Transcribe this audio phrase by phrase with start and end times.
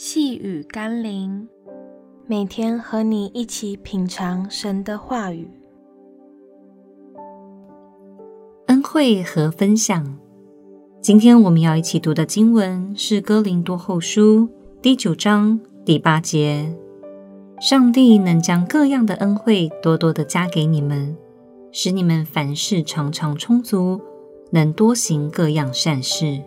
[0.00, 1.48] 细雨甘霖，
[2.28, 5.50] 每天和你一起品尝神的话语，
[8.66, 10.16] 恩惠和分享。
[11.00, 14.42] 今天我们要一起读的经文是《哥林多后书》
[14.80, 16.72] 第九章第八节
[17.60, 21.16] ：“上帝能将各样的恩惠多多的加给你们，
[21.72, 24.00] 使你们凡事常常充足，
[24.52, 26.40] 能多行各样善事。”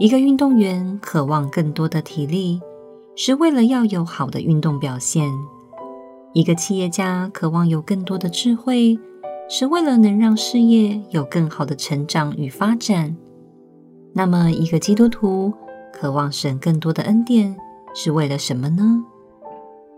[0.00, 2.58] 一个运动员渴望更多的体力，
[3.14, 5.30] 是为了要有好的运动表现；
[6.32, 8.98] 一个企业家渴望有更多的智慧，
[9.46, 13.14] 是为了能让事业有更好的成长与发展。
[14.14, 15.52] 那么，一个基督徒
[15.92, 17.54] 渴望神更多的恩典，
[17.94, 19.04] 是为了什么呢？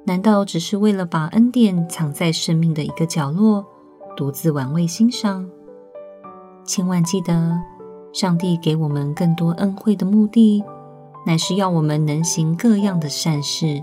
[0.05, 3.65] 难道只是为了把恩典藏在生命的一个角落，
[4.17, 5.49] 独自玩味欣赏？
[6.67, 7.72] 千万记得。
[8.13, 10.63] 上帝给我们更多恩惠的目的，
[11.27, 13.83] 乃是要我们能行各样的善事。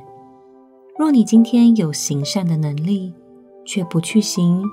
[0.98, 3.14] 若你今天有行善的能力，
[3.66, 4.64] 却不去行，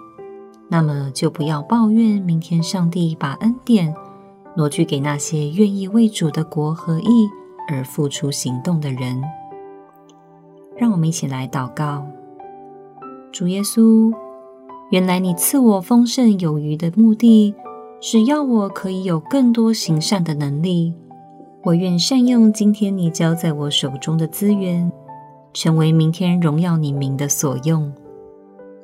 [0.68, 3.94] 那么就不要抱怨明天上帝把恩典
[4.56, 7.28] 挪去给那些愿意为主的国和义
[7.68, 9.22] 而付出行动的人。
[10.76, 12.04] 让我们一起来祷告：
[13.32, 14.12] 主耶稣，
[14.90, 17.54] 原来你赐我丰盛有余的目的。
[18.00, 20.94] 只要我可以有更多行善的能力，
[21.64, 24.92] 我愿善用今天你交在我手中的资源，
[25.52, 27.92] 成为明天荣耀你名的所用。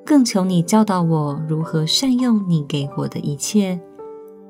[0.04, 3.78] 更求你教导我如何善用你给我的一切，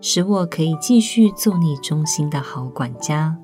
[0.00, 3.36] 使我可以继续做你忠心的好管家。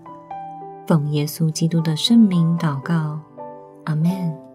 [0.86, 3.18] 奉耶稣基督的圣名祷告，
[3.84, 4.47] 阿门。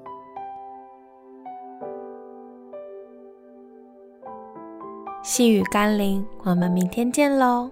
[5.24, 7.72] 细雨甘霖，我们明天见喽。